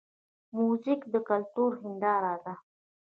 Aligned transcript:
موزیک 0.55 1.01
د 1.13 1.15
کلتور 1.29 1.71
هنداره 1.81 2.33
ده. 2.43 2.53